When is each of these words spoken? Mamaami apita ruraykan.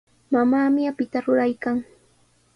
Mamaami 0.31 0.81
apita 0.91 1.17
ruraykan. 1.25 1.77